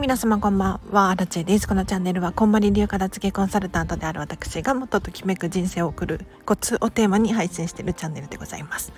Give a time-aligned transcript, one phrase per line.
[0.00, 1.68] 皆様こんばんは、アラチェです。
[1.68, 8.94] このチャンネルは、こんまり流片付けコンサルタントである私がもっとときめく人生を送るコツをテーマに配信しているチャンネルでございます。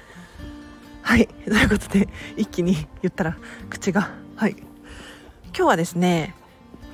[1.03, 3.37] はい、ということで、一気に言ったら
[3.69, 4.55] 口が、はい。
[5.53, 6.37] 今日はですね、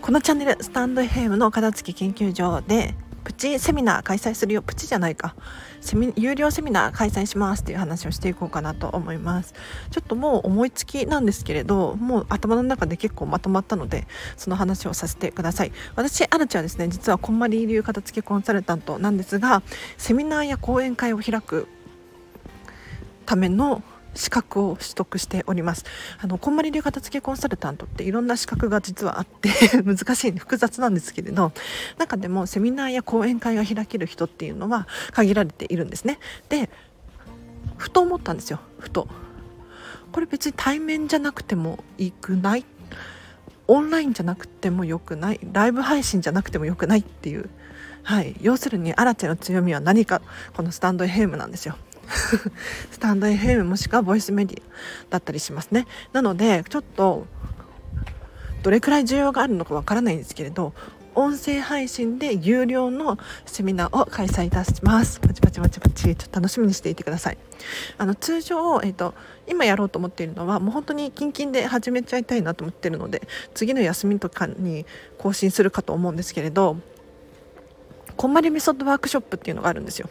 [0.01, 2.95] このチャンネル、スタンド FM の片付け研究所で、
[3.29, 4.63] プチセミナー開催するよ。
[4.63, 5.37] プチじゃないか。
[5.83, 9.53] セミ有料セミナー開催しますっていう話をしていこうかなと思います。
[9.91, 14.07] ちょっともう思いつきなんですけれどもう頭の中で結構まとまったので
[14.39, 15.73] その話をさせてください。
[15.95, 19.63] 私アラチはですね実はこんまり流片付けコンサルタントなんですが
[19.99, 21.69] セミナーや講演会を開く
[23.27, 23.83] ための
[24.19, 25.85] 資格を取得しております。
[26.21, 29.49] あのこんまり流片付けコンサルタントっていろんな資格が実はあって
[29.85, 31.53] 難しい複雑なんですけれど
[31.99, 36.19] 中でもセミナーや講演会が開ける人っていうのは限られているんですね。
[36.49, 36.69] で
[37.77, 38.59] ふと思ったんですよ。
[38.81, 39.07] ふと。
[40.11, 42.65] これ別に対面じゃなくてもいいくない？
[43.69, 45.41] オンラインじゃなくてもよくない？
[45.53, 47.49] ライブ配信じゃなくてもよくないっていう。
[48.03, 48.35] はい。
[48.41, 50.23] 要するにアラチェの強みは何か？
[50.57, 51.77] このスタンド FM なんですよ。
[52.91, 54.65] スタンド FM もしくはボイスメディア
[55.11, 57.27] だったりしますねなのでちょっと
[58.63, 60.73] どれくらい需要があるのかわからないんですけれど
[61.19, 65.19] 音声配信で有料のセミナーを開催いたします。
[65.19, 67.39] パチパチパチパチ、ちょっと楽しみにしていてください。
[67.99, 69.15] あの通常、えっ、と
[69.49, 74.87] 今やろうと思っているのはもう本当にキンキンで始めちゃいたいなと思ってるので、次の休みとかに
[75.19, 76.77] 更新するかと思うんですけれど、
[78.17, 80.09] こんまりメソッドワークショップっていうのがあるんですよ。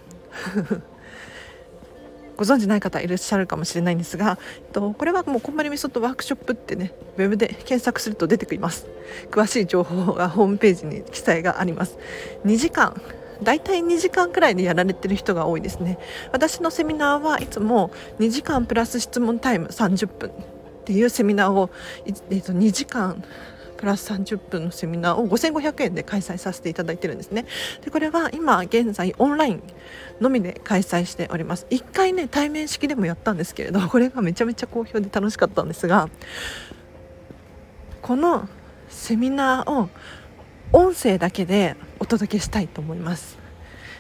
[2.38, 8.88] ご存じない方いらっしゃるかもしれないんですが、えっと、これはもうこんまりみそとワークショップってねウェブで検索すると出てきます。
[9.32, 11.98] 詳しい情報がホームページに記載があります。
[12.46, 13.00] 2時間。
[13.44, 16.00] 大体2時間くらいでやられてる人が多いですね。
[16.32, 20.34] 私のセミナーはいつも2時間プラス質問タイム30分っ
[20.86, 21.70] ていうセミナーを、
[22.06, 23.24] えっと、2時間
[23.78, 27.46] プラス30分のセミナーを5500円で開催させていただいてるんですね。
[27.84, 29.64] でこれは今現在オンライン
[30.20, 31.68] のみで開催しております。
[31.70, 36.10] 1回ね対面式でもやったんですけれどこれがめちゃめちゃ好評で楽しかったんですが
[38.02, 38.50] この
[38.90, 39.90] セミナーを
[40.74, 43.38] 音声だけでお届けしたいと思います。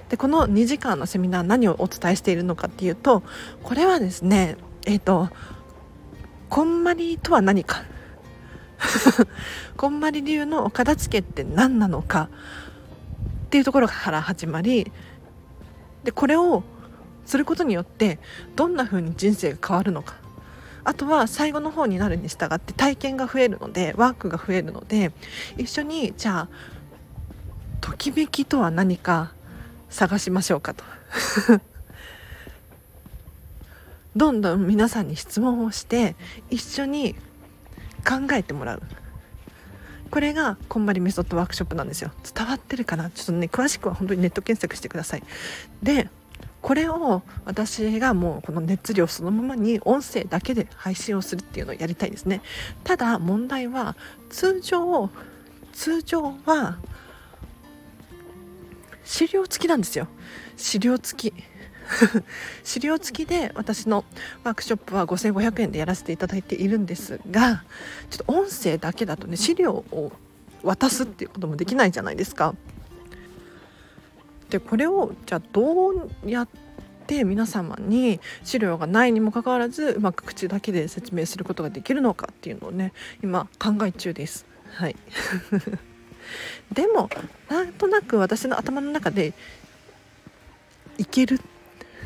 [0.09, 3.23] でこの2時間のセミナー何をお伝えしているのかっていうと
[3.63, 4.55] これはですね
[4.85, 5.29] えっ、ー、と
[6.49, 7.83] こんまりとは何か
[9.77, 12.29] こんまり流のお片付けって何なのか？
[13.47, 14.91] っていうところから始まり
[16.03, 16.63] でこれを
[17.25, 18.19] することによって
[18.55, 20.15] どんな風に人生が変わるのか？
[20.83, 25.11] あとは最後の方になるに従って体験が増えるのでワークが増えるので
[25.57, 26.49] 一緒にじゃあ
[27.81, 29.33] ときめきとは何か
[29.89, 30.83] 探しましょうかと。
[34.15, 36.15] どんどん皆さんに質問をして
[36.49, 37.15] 一緒に
[38.07, 38.81] 考えてもらう。
[40.09, 42.11] これがこんまりメソッドワークショップなんですよ。
[42.33, 43.09] 伝わってるかな？
[43.09, 45.23] ちょっとね詳しくは本当にネット検索してください。
[45.83, 46.09] で
[46.61, 52.41] これを私がもうこの熱量そのままに音声だけで配信をするっていうのをやりたいですね。
[52.83, 53.95] ただ問題は
[54.29, 55.09] 通常
[55.73, 56.77] 通常は
[59.03, 60.07] 資料付きなんですよ。
[60.55, 61.43] 資料付き。
[62.63, 64.05] 資料付きで私の
[64.43, 67.63] ワークショップは5500円でやらせていただいているんですが
[68.09, 70.11] ちょっと音声だけだとね資料を
[70.63, 72.55] 渡すっていうこともできないじゃないですか。
[74.49, 76.47] でこれをじゃあどうやっ
[77.05, 84.45] て皆様に資料がないにもかかわらずうまく口だけで説明することができるのかっていうのをね今考え中です。
[84.73, 84.95] はい
[86.71, 87.09] でも
[87.49, 89.33] なんとなく私の頭の中で
[90.97, 91.39] いけるっ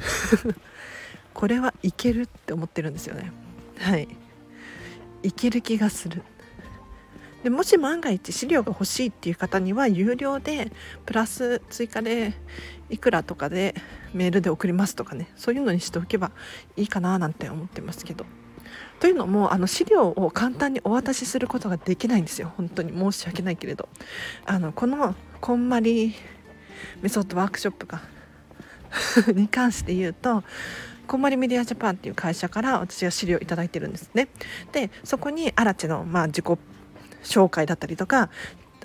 [1.34, 3.32] これはいけるって思ってるんですよね。
[3.80, 4.08] はい。
[5.24, 6.24] いける気がする。
[7.44, 10.72] でもし万が一資料が欲しいっていう方には有料で
[11.06, 12.34] プラス追加で
[12.90, 13.74] いくらとかで
[14.14, 16.32] メールで送りますとかねそういうのにしておけば
[16.76, 18.26] いいかななんて思ってますけど。
[19.00, 22.54] というのもあの資料を簡単にお渡しすることができないんですよ。
[22.56, 22.92] 本当に。
[22.92, 23.90] 申し訳ないけれど。
[24.46, 26.14] あのこのこんまり
[27.02, 28.04] メソッドワークショップが
[29.34, 30.44] に関して言うと
[31.08, 34.30] こんまりメディアジャパンっていう会社から私が資料を頂いてるんですね。
[34.72, 36.46] でそこにアラチの、まあ、自己
[37.24, 38.30] 紹介だったりとか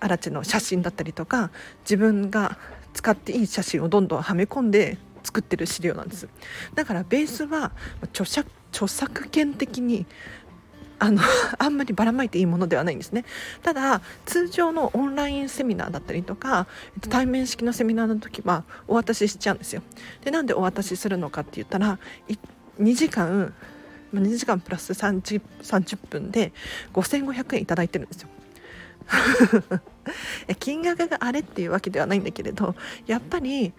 [0.00, 1.50] アラチの写真だったりとか
[1.84, 2.58] 自分が
[2.92, 6.28] 使っていい写真をどんどんはめ込んで作ってる資料なんです
[6.74, 7.72] だからベースは
[8.04, 10.06] 著作著作権的に
[10.98, 11.20] あの
[11.58, 13.24] あんまりばらまいていいものではないんですね。
[13.62, 16.66] ただ通常のオンラインセミナーだったりとか
[17.08, 19.82] 対面式のセミナーの時はお渡ししちゃうんですよ。
[20.24, 21.98] でなんでお渡しするのかって言ったら
[22.78, 23.52] 2時間
[24.14, 26.52] 2時間プラス 30, 30分で
[26.94, 28.28] 5500円いただいてるんですよ。
[30.58, 32.74] 金額があれっていうわけではないんだけれど
[33.06, 33.72] やっぱり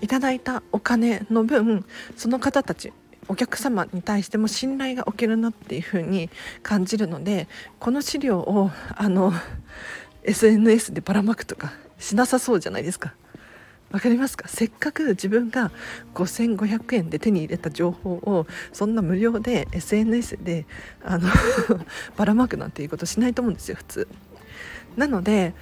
[0.00, 1.84] いただいたお金の分
[2.16, 2.92] その方たち
[3.32, 6.28] お客様に対しても信頼がおけるなっていうふうに
[6.62, 7.48] 感じるので
[7.80, 9.32] この資料をあの
[10.24, 13.14] SNS でばらまくとかしなさそうじゃないですか。
[13.90, 14.48] わかりますか？
[14.48, 15.70] せっかく自分が
[16.14, 20.66] 5500円で手に入れた情報をそんな無料で SNS で
[21.02, 21.28] あの
[22.18, 24.08] ばらまくなんていうことしないと思うんですよ普通。
[24.98, 25.54] なので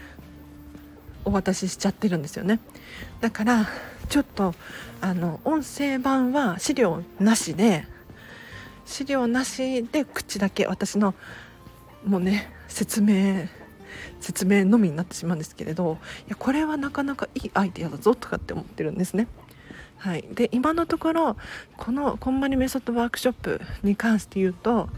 [1.25, 2.59] お渡ししちゃってるんですよね
[3.21, 3.69] だから
[4.11, 4.55] ちょっと
[5.01, 7.87] あの音声版は資料なしで
[8.85, 11.15] 資料なしで口だけ私の
[12.05, 13.49] もうね説明
[14.21, 19.29] 説明のみになってしまうんですけれどいやこれはなかなかいいアイデアだぞとかって思ってるんですね。
[19.97, 21.37] はい、で今のところ
[21.77, 24.89] このこんまりメソッドワークショップに関して言うと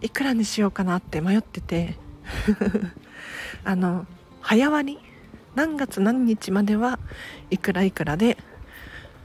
[0.00, 1.96] いくらにしようかなって迷ってて
[3.62, 4.06] あの
[4.40, 5.13] 早割り
[5.54, 6.98] 何月何日までは
[7.50, 8.36] いくらいくらで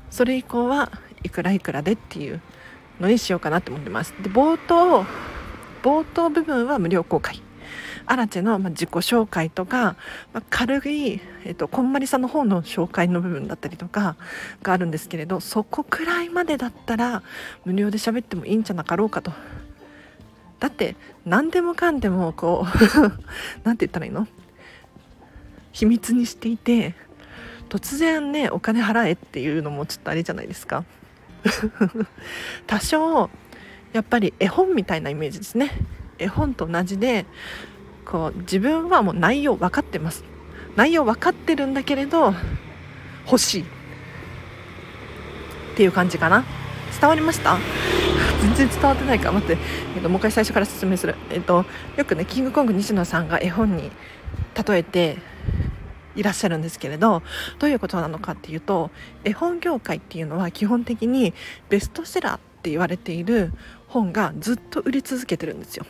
[0.10, 0.92] それ以降は
[1.24, 2.42] いくらいくらでっていう
[3.00, 4.14] のにしようかなって思ってます。
[4.22, 5.06] で冒頭
[5.82, 7.42] 冒頭部分は無料公開。
[8.06, 9.96] アラチェの自己紹介とか、
[10.34, 14.16] まあ、軽い、えっと、こんまりさんの方の紹介の部分だったりとか
[14.64, 17.22] があるんですけれどそこくらいまでだったら
[17.66, 19.32] 無料で喋ってもいいんじゃなかろうかと。
[20.60, 20.96] だって
[21.26, 22.78] 何でもかんでもこう
[23.64, 24.28] 何て言ったらいいの？
[25.72, 26.96] 秘密にしていて
[27.70, 30.84] 突然ねお金払えっていうのもちょっとあれじゃないですか。
[32.68, 33.30] 多少
[33.94, 35.72] やっぱり絵本みたいなイメージですね。
[36.18, 37.26] 絵本と同じで
[38.06, 40.24] こう自分はもう内容分かってます。
[40.76, 42.34] 内容分かってるんだけれど
[43.26, 43.62] 欲しい。
[43.62, 43.66] っ
[45.76, 46.44] ていう感じかな。
[47.00, 47.58] 伝わりました？
[48.42, 49.58] 全然伝わってないか待って、
[49.96, 51.66] えっと、もう一回最初から説明する、えっと、
[51.98, 53.92] よくねキングコング西野さんが絵本に
[54.68, 55.18] 例えて
[56.16, 57.22] いらっしゃるんですけれど
[57.60, 58.92] どういうことなのかっていうと
[59.24, 61.34] 絵本業界っていうのは基本的に
[61.70, 63.54] ベストセラーって言われている
[63.88, 65.86] 本がずっと売り続けてるんですよ。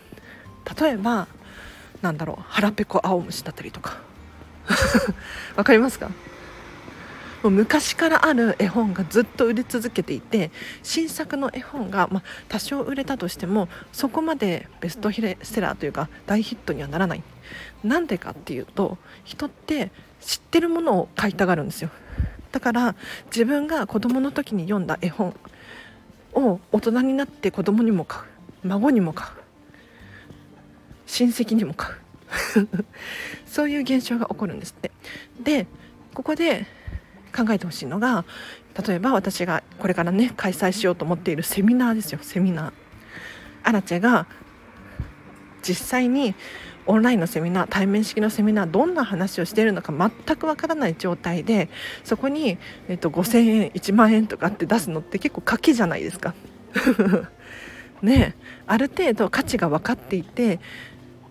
[0.80, 1.27] 例えば
[2.01, 3.98] なんだろう腹ペコ青虫だったりとか。
[5.56, 6.12] わかりますか？
[7.44, 10.51] もう昔からある絵本がずっと売れ続けていて
[10.83, 17.24] 新作の絵本が、まあ、多少売れたとしてもそこまでベストセラーというか大ヒットにはならない。
[17.83, 21.89] なんでかっていうと人って知ってるものを買いたがるんですよ。
[22.51, 22.95] だから
[23.27, 25.36] 自分が子供の時に読んだ絵本
[26.33, 28.68] を大人になって子供にも買う。
[28.68, 29.31] 孫にも買う。
[31.06, 31.95] 親戚にも買う。
[33.45, 34.92] そういう現象が起こるんですって。
[35.42, 35.68] で
[36.13, 36.66] ここで
[37.36, 38.25] 考えてほしいのが
[38.88, 42.74] 例えば私がこれからね開催しようと思っているセミナーですよセミナー。
[43.63, 44.25] アラチェが
[45.62, 46.33] 実際に
[46.86, 51.70] オンラインのセミナー対面式のセミナーどんな話をしているのか全くわからない状態で
[52.04, 56.34] そこに、えっと、5000円1万円とかって出すのって結構賭けじゃないですか。
[58.02, 58.36] ね
[58.66, 60.60] ある程度価値が分かっていて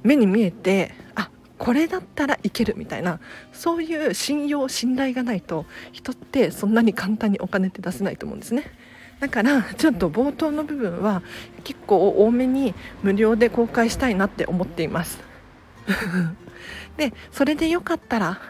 [0.03, 3.21] 目に見えてあこれだったらいけるみたいな
[3.53, 8.65] そういう信用信頼がないと人ってそんなに簡単にお金って出せないと思うんですね。
[9.21, 11.23] だからちょっと冒頭の部分は
[11.65, 15.19] 結構多めに無料で公開したいなって思っています
[16.97, 18.41] でそれでよかったら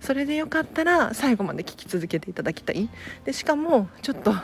[0.00, 2.90] それでよかったら最後まで聞き続けていただきたい。
[3.24, 4.34] でしかもちょっと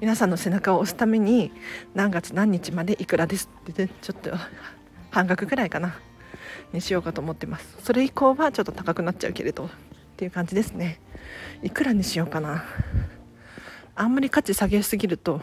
[0.00, 1.50] 皆さんの背中を押すために
[1.94, 4.30] 何月何日までいくらですってちょっと
[5.10, 5.98] 半額くらいかな
[6.72, 7.76] にしようかと思ってます。
[7.82, 9.68] それ以降はちょっと高くなっちゃうけれどっ
[10.16, 11.00] ていう感じですね。
[11.62, 12.64] いくらにしようかな。
[13.96, 15.40] あんまり価値下げすぎると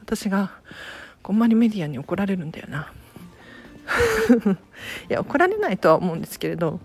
[0.00, 0.52] 私が
[1.22, 2.92] こんまりメディアに怒られるんだよな。
[5.08, 6.80] いや怒られないとは思うんですけれど。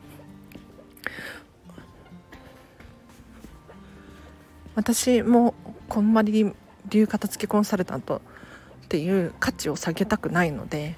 [4.74, 5.54] 私も
[5.90, 6.54] こんまり
[6.90, 8.22] 流片付けコンサルタント
[8.86, 10.96] っていう価値を下げたくないので、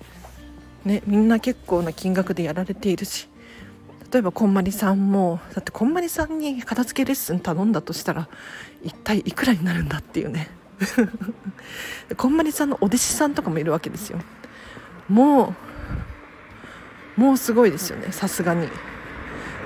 [0.85, 3.27] ね、みんな結構な金額でやられているし
[4.11, 8.29] 例えばこんまりさんもだってこんまりさんに片付けレッスン頼んだとしたら
[8.83, 10.49] 一体いくらになるんだっていうね。
[12.17, 14.19] こんまりさんのお弟子さんとかもいるわけですよ。
[15.07, 15.55] もう
[17.15, 18.67] もうすごいですよねさすがに。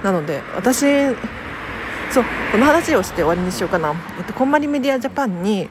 [0.04, 0.86] なので私
[2.12, 5.70] そうこの話をして終わりにしようかな、えっと、こんまりメディアジャパンに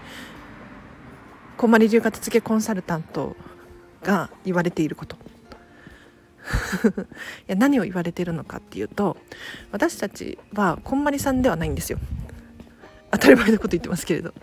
[1.56, 3.36] こんまり流片付けコンサルタント
[4.02, 5.16] が言われていること。
[7.48, 9.16] いや何を言われているのかっていうと
[9.72, 11.98] 私たちはこんまりさんではないんですよ。
[13.10, 14.34] 当たり前のこと言ってますけれど。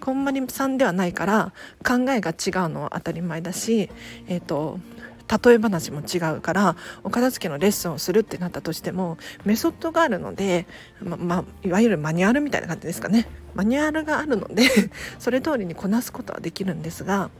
[0.00, 3.88] こんまりさんではないから考えが違うのは当たり前だし、
[4.26, 4.78] えーと
[5.26, 10.66] 例え話も違うからお片付けのレッスンをするってなったとしてもメソッドがあるので、
[11.02, 14.68] ままあ、いわゆるマニュアルみたいな感じですかねマニュアルがあるので
[15.18, 17.30] それ通りにこなすことはできるんですが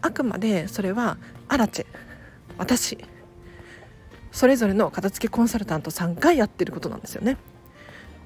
[0.00, 1.16] あくまでそれは
[1.48, 1.86] アラチェ
[2.58, 2.98] 私
[4.32, 7.36] それぞれの片付けコンサルタントさんがやってることなんですよね。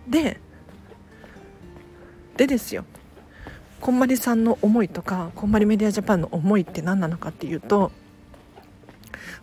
[0.08, 0.40] で
[2.36, 2.84] でですよ
[3.80, 7.92] こんまりさんの思いとかこんまりメディアジャパンの思いって何なのかっていうと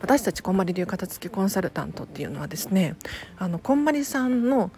[0.01, 2.95] 私たちこんまり流片付けコンサルタントっていうのはですね
[3.37, 4.71] あのこんまりさんの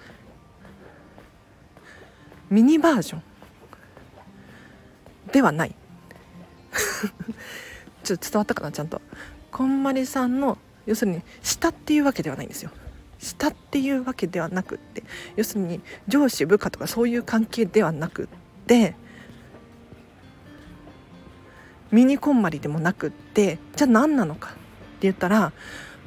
[2.49, 3.23] ミニバージョン
[5.31, 5.75] ではない。
[8.03, 9.01] ちょっと伝わったかなちゃんと。
[9.51, 12.71] こんまりさんの要するに下っていうわけではないんですよ。
[13.19, 15.03] 下っていうわけではなくって
[15.35, 18.27] 要するに上司部下とかそういう関係ではなくっ
[18.67, 18.95] て
[21.91, 24.55] ミニこんまりでもなくってじゃあ何なのか。
[25.01, 25.51] 言ったら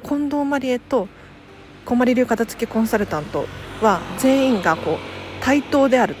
[0.03, 1.07] 近藤まりえと
[1.85, 3.45] こまり流片付けコンサルタント
[3.81, 4.97] は全員がこう
[5.41, 6.15] 対等である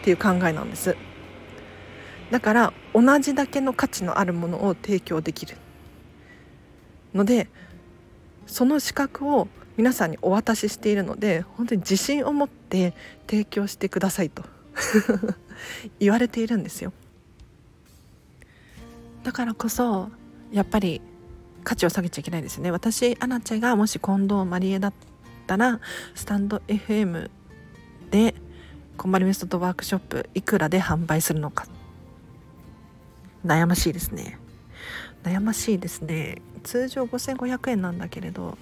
[0.00, 0.96] っていう考えなんです。
[2.30, 5.56] だから同じだけの価値のあるものを提供できる。
[7.14, 7.48] ので
[8.46, 12.94] その資格を皆さんにお渡ししているので本当に自信を持って
[13.28, 14.44] 提供してくださいと
[15.98, 16.92] 言われているんですよ。
[19.24, 20.10] だからこそ
[20.52, 21.00] やっぱり
[21.64, 22.70] 価値を下げちゃいけないですね。
[22.70, 24.92] 私アナチェがもし近藤マリエだっ
[25.46, 25.80] たら
[26.14, 27.30] スタンド FM
[28.10, 28.34] で
[28.96, 31.66] コンバリメソッドワークショップいくらで販売するのか。
[33.44, 34.38] 悩ましいですね。
[35.22, 36.42] 悩ましいですね。
[36.62, 38.58] 通常5500円なんだけれど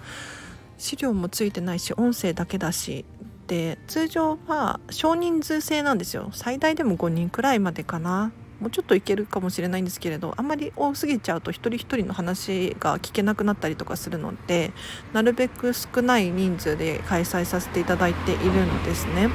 [0.77, 3.05] 資料もついてないし音声だけだし。
[3.47, 6.29] で通常は少人数制なんですよ。
[6.33, 8.31] 最大でも5人くらいまでかな。
[8.59, 14.71] もうちょっといけるかもしれないんですけれどあんまり多すぎちゃうと一人一人の話が聞けなくなったりとかするので
[15.13, 19.29] なるべく少ない人数で開催させていただいているんですね。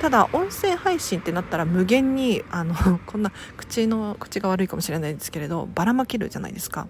[0.00, 2.74] ただ音声配信ってなったら無限にあの
[3.04, 6.86] こんな口の口が悪いかもしれないですけれどばらまけるじゃないですか。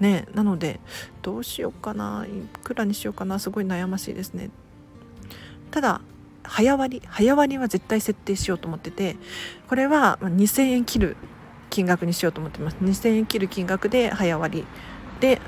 [0.00, 0.80] ねなので
[1.22, 2.30] どうしようかない
[2.62, 4.50] くらにしようかなすごい悩ましいですね。
[5.70, 6.00] ただ
[6.48, 9.16] 早割早割は絶対設定しようと思ってて
[9.68, 11.16] これは2000円切る
[11.70, 12.76] 金額にしようと思ってます。
[12.82, 14.64] 2000円切る金額で早割
[15.20, 15.40] で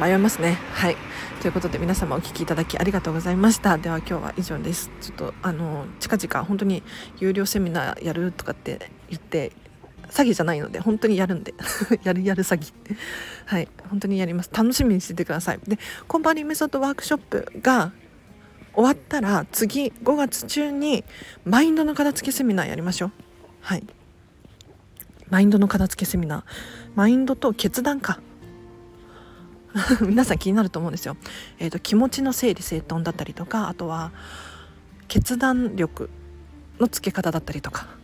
[0.00, 0.58] 迷いますね。
[0.72, 0.96] はい。
[1.40, 3.78] ということで皆様お聞きいただきありがとうございました。
[3.78, 4.90] では今日は以上です。
[5.00, 6.82] ちょっとあの近々本当に
[7.18, 9.52] 有料セミナーやるとかって言って
[10.10, 11.54] 詐欺じゃないので本当にやるんで。
[12.04, 12.72] やるやる詐欺。
[13.46, 13.68] はい。
[13.88, 14.50] 本当にやります。
[14.52, 15.60] 楽しみにしててください。
[15.66, 17.92] でコンパニーメソッドワークショップが
[18.74, 21.04] 終わったら次5月中に
[21.44, 23.12] マインドの片付けセミナーやりましょう。
[23.60, 23.84] はい。
[25.28, 26.42] マインドの片付けセミナー。
[26.94, 28.20] マインドと決断か。
[30.00, 31.16] 皆さん気になると思うんですよ、
[31.58, 34.10] えーと、気持ちの整理整頓だったりとかあとは
[35.06, 36.08] 決断力
[36.80, 37.95] のつけ方だったりとか。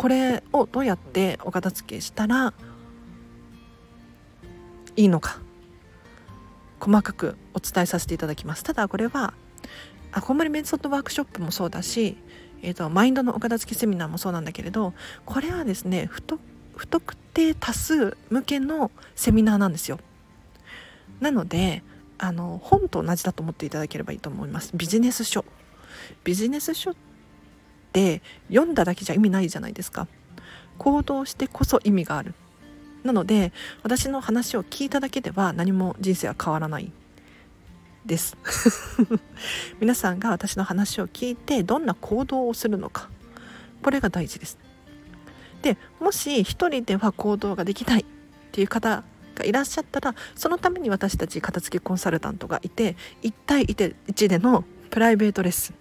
[0.00, 2.54] これをどうやってお片付けしたら
[4.96, 5.40] いいのか
[6.80, 8.64] 細かくお伝えさせていただきます。
[8.64, 9.34] ただこれは
[10.10, 12.16] あこんまりメンソッドワークショップもそうだし、
[12.62, 14.94] えーと、マインドのお片付けセミナーもそうなんだけれど
[15.26, 19.98] これはですね不特定多数向けのセミナーなんですよ。
[21.20, 21.82] なので
[22.16, 24.70] あの本と同じだと思っていただければいいと思います。
[24.74, 25.44] ビジネス書。
[26.24, 26.94] ビジネス書っ
[27.92, 30.06] て読んだだけじゃ意味ないじゃないですか。
[30.78, 32.34] 行動してこそ意味がある。
[33.04, 36.92] なので私の話を聞いただけでは何も人生は変わらない。
[38.04, 38.36] です。
[39.80, 43.10] 皆さんが私の話を聞いてどんな行動をするのか。
[43.82, 44.58] これが大事です。
[45.62, 48.04] でもし一人では行動ができないっ
[48.52, 49.04] ていう方
[49.34, 55.74] がいらっしゃったらそのために私たち片付けコンサルタントがいて1対1でのプライベートレッスン。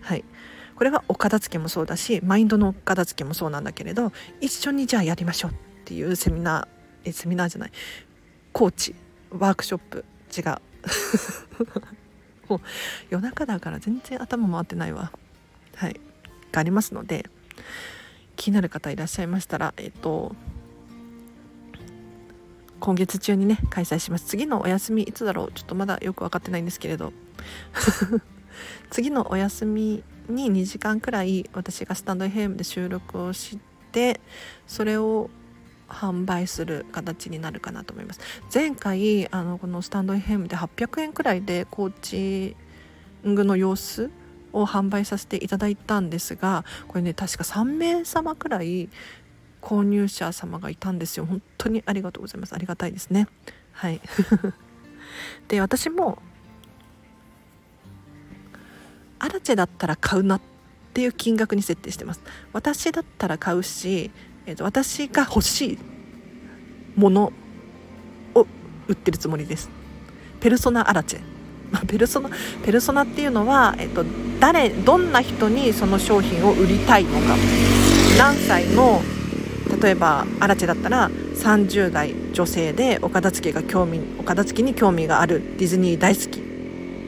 [0.00, 0.24] はい。
[0.82, 4.10] これはお片付けもそうだしマインドのお片付けもそうなんだけれど
[4.40, 7.70] 一緒にじゃあやりましょうっていうセミナーえセミナーじゃない
[8.52, 8.96] コーチ
[9.30, 10.04] ワークショップ
[10.36, 10.58] 違う。
[12.50, 12.60] もう
[13.10, 15.12] 夜中だから全然頭回ってないわ。
[15.76, 16.00] はい。
[16.50, 17.30] がありますので
[18.34, 20.34] 気になる方いらっしゃいましたらえっ、と
[22.80, 24.26] 今月中にね開催します。
[24.26, 25.52] 次のお休みいつだろう？
[25.52, 27.12] ちょっとまだよく分かってないんですけれど。
[28.90, 33.58] 次のお休みに2時間くらい私がスタンド FM で収録をし
[33.92, 34.20] て
[34.66, 35.30] それを
[35.88, 38.20] 販売する形になるかなと思います。
[38.52, 42.56] 前回あのこのスタンド FM で800円くらいでコーチ
[43.28, 44.10] ングの様子
[44.52, 48.88] を販売させていただいたんですがこれね確か3名様くらい
[49.60, 51.26] 購入者様がいたんですよ。
[51.26, 52.54] 本当にありがとうございます。
[52.54, 53.28] ありがたいですね。
[53.72, 54.00] はい。
[55.48, 56.20] で私も
[59.22, 60.40] アラチェだったら買うなっ
[60.92, 62.20] ていう金額に設定してます。
[62.52, 64.10] 私だったら買うし、
[64.46, 65.78] えーと、私が欲しい
[66.96, 67.32] もの
[68.34, 68.46] を
[68.88, 69.70] 売ってるつもりです。
[70.40, 71.20] ペルソナアラチェ。
[71.70, 72.30] まあ、ペルソナ
[72.64, 74.04] ペルソナっていうのは、えっと、
[74.40, 77.36] 誰どんな人にその商品を売りたいのか。
[78.18, 79.02] 何歳の
[79.80, 86.41] 例えばアラチェだったら30代女性でお片付けが興味お片付けに興味があるディズニー大好き。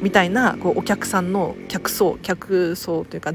[0.04, 3.32] みたいなこうお客さんの客層客層というか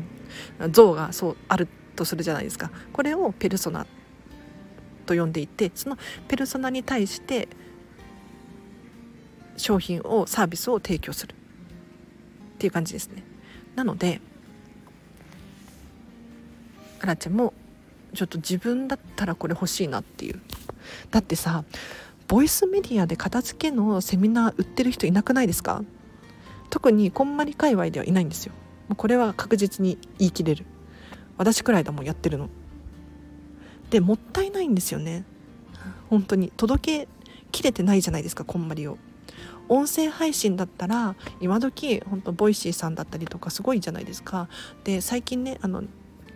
[0.70, 2.70] 像がそうあるとするじゃないですか。
[2.94, 3.88] これをペルソナ
[5.08, 5.98] と呼んでいてその
[6.28, 7.48] ペルソナに対して
[9.58, 11.36] 商品をサービスを提供するっ
[12.60, 13.24] ていう感じですね。
[13.76, 14.22] なので
[17.02, 17.56] アラちゃんも
[18.14, 20.40] ちょっと自分だったらこれ欲しいなっていう。
[21.10, 21.64] だってさ
[22.28, 25.84] ボイスメディアで片付けのセミナー売ってる人いなくないですか？
[26.70, 28.54] 特にこんまり界隈ではいないんですよ。
[28.88, 30.66] もうこれは確実に言い切れる。
[31.38, 32.50] 私くらいだもんやってるの。
[33.90, 35.24] でもったいないんですよね。
[36.10, 37.08] 本当に届け
[37.52, 38.98] きれてないじゃないですかこんまりを。
[39.68, 44.50] 音声配信だったら今時本当 Voicy さんだったりとかすごいじゃないですか。
[44.84, 45.84] で最近ねあの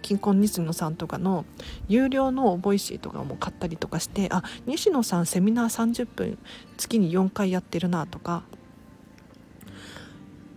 [0.03, 1.45] キンコン西野さんとかの
[1.87, 6.37] 有料の Voicy とかも買ったりとかしてあ西野さんセミナー30分
[6.77, 8.43] 月に4回やってるなとか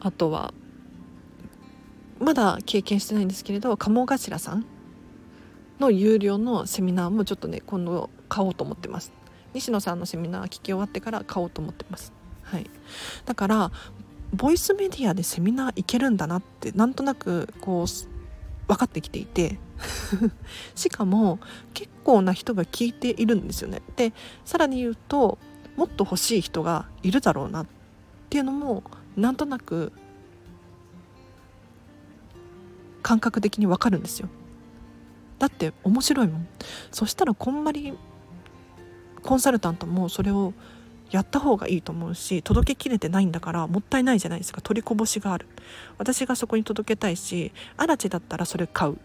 [0.06, 0.54] あとは
[2.20, 4.64] まだ経験してないんですけれど鴨頭さん
[5.80, 9.12] の有料のセミナーもちょっとね今度買おうと思ってます。
[9.52, 12.12] 西野さんのセミナー聞き終わってから買おうと思ってます。
[12.42, 12.70] はい。
[13.25, 13.72] だから
[14.32, 17.86] ボイスメディアでセミナー行けるんだなってなんとなくこう
[18.68, 19.58] 分かってきていて。
[20.75, 21.38] しかも
[21.75, 23.82] 結構な人が聞いているんですよね。
[23.97, 24.14] で
[24.45, 25.38] さらに言うと
[25.76, 27.66] もっと欲しい人がいるだろうなっ
[28.30, 28.82] ていうのも
[29.16, 29.92] なんとなく
[33.02, 34.28] 感覚的に分かるんですよ。
[35.38, 36.48] だって面白いもん。
[36.90, 37.94] そしたらこんまり
[39.22, 40.52] コンサルタントもそれを
[41.10, 44.60] やった方がいいと思うし届けきれてないんだからもったいないじゃないですか。
[44.60, 45.46] 取りこぼしがある。
[45.98, 48.98] 私がそこに届けたいしアラチだったらそれ買う。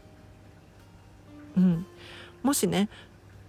[1.58, 1.86] うん。
[2.44, 2.90] もしね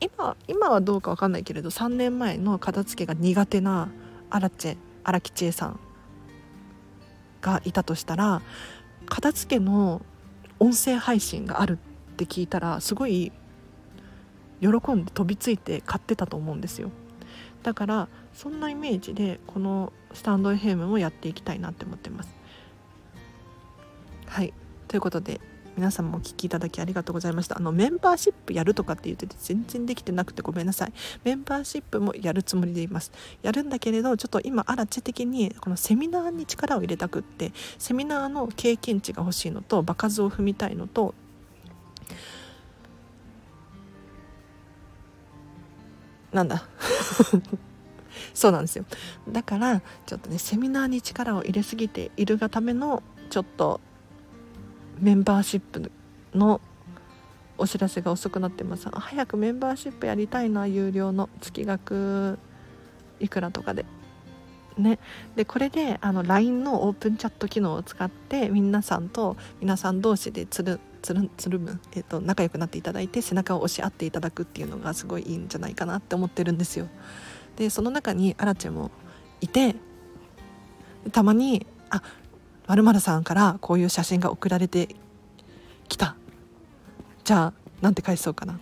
[0.00, 3.88] 今今はどうか分かんないけれど3年前の片付けが苦手な
[4.28, 5.80] アラチェ荒木千恵さん。
[7.42, 8.40] がいたとしたら
[9.06, 10.00] 片付けの
[10.58, 11.78] 音声配信がある
[12.12, 13.32] って聞いたらすごい
[14.60, 16.90] 喜んで飛びついて買ってたと思うんですよ。
[17.62, 22.34] だからそんなイメージでこのスタンド FM もやっていきたいなって思ってます。
[24.26, 24.54] はい。
[24.88, 25.40] ということで
[25.74, 27.56] 皆さんもお聴きいただきありがとうございました。
[27.56, 30.92] あのメンバーシップやるとかって言ってて全然できてなくてごめんなさい。
[31.24, 33.10] メンバーシップもやるつもりでいます。
[33.42, 41.14] やるんだけれどちょっと今あらち的にこのセミナーに力を入れたくってセミナーの経験値が欲しいのと場数を踏みたいのと
[46.32, 46.66] なんだ？
[48.34, 48.84] そうなんですよ。
[49.28, 53.80] だからちょっとねセミナーに力を入れすぎているがためのちょっと
[54.98, 55.90] メンバーシップ
[56.34, 56.60] の
[57.58, 58.88] お知らせが遅くなってます。
[58.90, 62.38] 早くメンバーシップやりたいな有料の月額。
[63.22, 63.86] いくらとかで。
[64.78, 64.98] ね、
[65.36, 76.88] でこれであの LINE のオープンチャット機能を使って皆さんと皆さん同士でつるつるつるむ、えーと、仲良くなっていただいて背中を押し合っていただくっていうのがすごいいいんじゃないかなって思ってるんですよ。
[77.56, 78.90] でその中にアラチェも
[79.42, 79.76] いて
[81.12, 82.02] たまに「あ
[82.80, 84.96] まるさんからこういう写真が送られて
[85.88, 86.16] きた。
[87.24, 88.58] じゃあなんて返そうかな」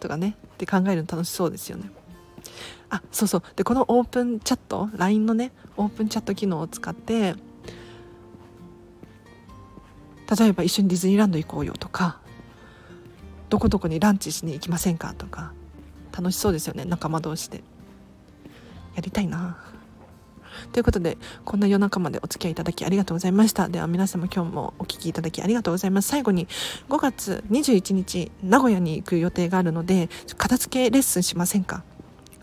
[0.00, 0.36] とかね。
[0.54, 1.90] って考えるの楽しそうですよね。
[2.88, 3.42] あそうそう。
[3.56, 7.34] でこのオープンチャット LINE のねオープンチャット機能を使って
[10.38, 12.20] 例えば一緒にディズニーランド行こうよとか
[13.50, 15.52] どこどこにランチしに行きませんかとか
[16.16, 16.86] 楽しそうですよね。
[16.86, 17.62] 仲間同士で。
[18.94, 19.58] やりたいな。
[20.72, 23.68] ということでこんな夜中までお付き合いいただきありがとうございました。
[23.68, 26.08] では皆様今日もお聴きいただきありがとうございます。
[26.08, 26.46] 最後に
[26.88, 31.84] 5月21日名古屋に行く予定があるので片付けレッスンしませんか？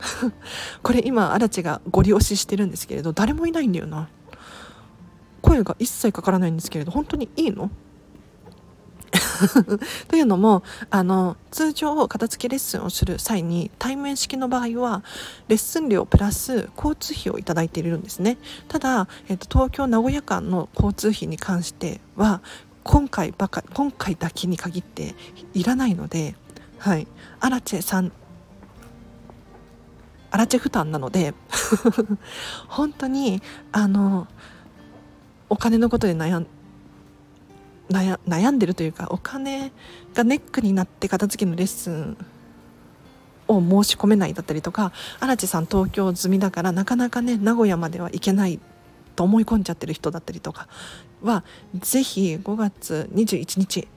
[0.84, 4.10] これ今足立がご利用ししてるんですけれど誰もいないんだよな。
[5.42, 7.70] 声が一切かからないんですけれど本当にいいの？
[10.08, 15.04] というのもあの通常片付けレッスンをする際に対面式の場合は
[15.48, 18.38] レッスン料プラス交通費を頂いているんですね。
[18.68, 22.42] ただ、えっと、東京名古屋間の交通費に関しては
[22.84, 25.16] 今回ばか今回だけに限って
[25.54, 26.36] いらないので
[26.78, 27.08] はい。
[27.40, 28.12] アラチェさん
[30.32, 31.34] アラチェ負担なので
[32.68, 33.42] 本当に
[33.72, 34.28] あの
[35.48, 36.50] お金のことで悩んで
[37.94, 39.72] 悩んでるというかお金
[40.14, 42.18] がネックになって片付けのレッスン
[43.48, 48.60] を申し込めないだったりとか荒地さん東京済みだからなかなかね名古屋までは行けない
[49.16, 50.68] と思い込んじゃってる人だったりとか
[51.22, 51.44] は
[51.76, 53.88] ぜひ5月21日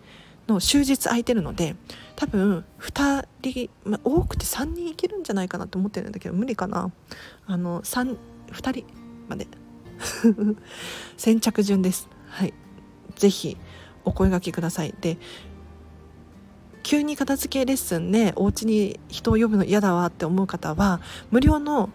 [0.46, 1.74] の終日空いてるので
[2.14, 6.90] 多分2人、まあ、多くて3人いけるんじゃないかなと思ってるんだけど無理かな。
[7.46, 8.16] あの 2,
[8.52, 8.86] 2人
[9.28, 9.46] まで。
[11.16, 12.08] 先着順です。
[12.28, 12.54] はい。
[13.16, 13.56] ぜひ
[14.06, 14.94] お声がけください。
[14.98, 15.18] で
[16.82, 21.00] 急に片付けレッスンでお家に人を呼ぶの嫌だわって思う方は
[21.32, 21.90] 無料の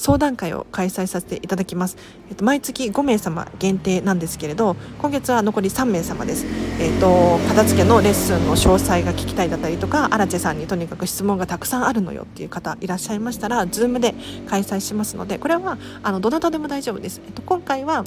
[0.00, 1.98] 相談会を開催させていただきます、
[2.30, 6.46] えっと、毎月5名様限定なんですけれど今月は残り3名様です、
[6.80, 14.14] えっと、片付けのレッスンの詳細が聞きたいだったりとか荒地さんにとにかく質問がたくさんあるのよっていう方いらっしゃいましたら Zoom で
[14.48, 18.04] 開催しますのでこれはあのどなたでも大丈夫です、えっと、今回は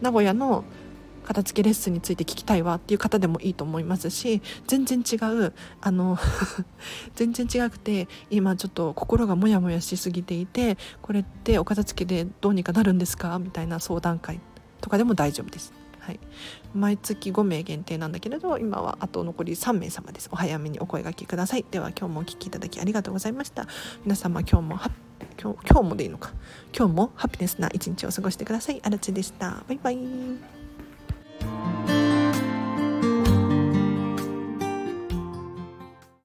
[0.00, 0.64] 名古屋の
[1.30, 6.18] 片付けレッスンについて聞きたいわっていう方でもいいと思いますし全然違うあの
[7.14, 14.40] 全然違くて今ちょっと心がモヤモヤしすぎていてこれってお片付けでどうにかなるんですかみたいな相談会
[14.80, 15.72] とかでも大丈夫です。
[16.00, 16.20] はい、
[16.74, 20.28] 毎月5名限定なんだけれど今はあと残り3名様です。
[20.32, 21.64] お早めにお声がけください。
[21.70, 23.68] では今日もお聴きいただきありがとうございました。
[24.04, 24.80] 皆様今日も
[25.40, 26.32] 今日もでいいのか。
[26.76, 28.80] 今日もハピネスな一日を過ごしてください。
[28.82, 29.62] あらちでした。
[29.68, 30.59] バイバイ。
[31.40, 31.99] Bye.